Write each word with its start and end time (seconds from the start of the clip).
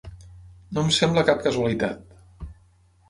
No 0.77 0.83
em 0.85 0.89
sembla 0.99 1.25
cap 1.29 1.45
casualitat. 1.45 2.51